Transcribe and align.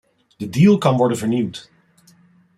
De 0.37 0.47
deal 0.49 0.77
kan 0.77 0.97
worden 0.97 1.17
vernieuwd. 1.17 1.71